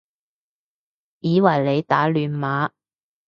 [1.19, 2.71] 以為你打亂碼